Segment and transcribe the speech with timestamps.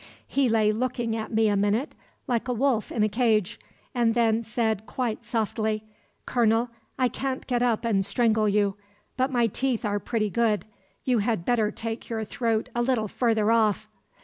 [0.27, 1.93] He lay looking at me a minute,
[2.25, 3.59] like a wolf in a cage,
[3.93, 5.83] and then said quite softly:
[6.25, 8.77] 'Colonel, I can't get up and strangle you;
[9.15, 10.65] but my teeth are pretty good;
[11.03, 13.87] you had better take your throat a little further off.'